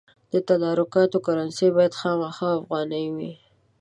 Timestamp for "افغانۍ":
2.59-3.05